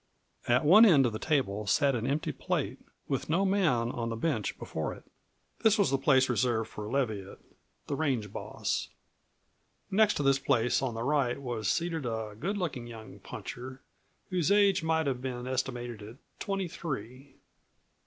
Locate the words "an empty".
1.93-2.31